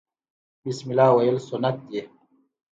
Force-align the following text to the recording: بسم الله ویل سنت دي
بسم 0.67 0.87
الله 0.91 1.09
ویل 1.15 1.37
سنت 1.49 1.77
دي 1.89 2.01